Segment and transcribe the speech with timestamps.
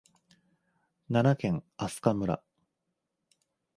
[1.09, 2.41] 奈良県明日香村